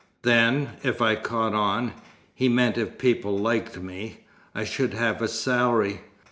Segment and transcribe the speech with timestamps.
[0.23, 1.93] Then, if I 'caught on'
[2.33, 4.21] he meant if people liked me
[4.55, 6.01] I should have a salary.